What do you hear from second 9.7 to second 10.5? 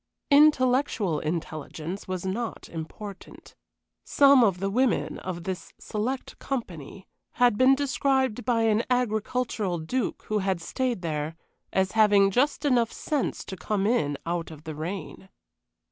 duke who